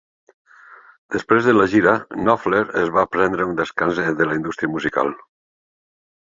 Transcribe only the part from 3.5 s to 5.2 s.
un descans de la indústria musical.